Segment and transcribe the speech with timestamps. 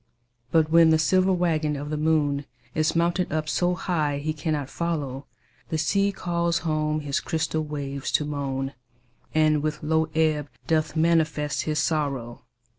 [0.51, 4.67] But when the silver waggon of the moon Is mounted up so high he cannot
[4.67, 5.27] follow,
[5.69, 8.73] The sea calls home his crystal waves to moan,
[9.35, 12.41] And with low ebb doth manifest his sorrow.